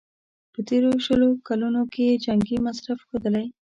[0.53, 3.45] په تېرو شلو کلونو کې یې جنګي مصرف ښودلی.